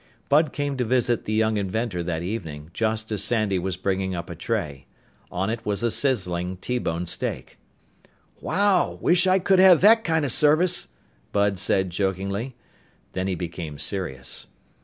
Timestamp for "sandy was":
3.23-3.77